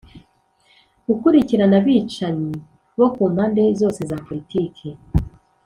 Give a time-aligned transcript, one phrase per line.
[1.07, 2.53] gukurikirana abicanyi
[2.97, 4.87] bo ku mpande zose za politiki.